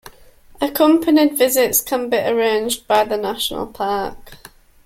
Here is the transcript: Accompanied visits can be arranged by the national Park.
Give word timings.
Accompanied 0.59 1.37
visits 1.37 1.79
can 1.79 2.09
be 2.09 2.17
arranged 2.17 2.87
by 2.87 3.03
the 3.03 3.17
national 3.17 3.67
Park. 3.67 4.39